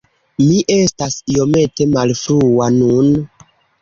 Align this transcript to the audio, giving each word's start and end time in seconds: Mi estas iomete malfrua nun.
Mi 0.43 0.55
estas 0.75 1.17
iomete 1.33 1.87
malfrua 1.93 2.71
nun. 2.79 3.13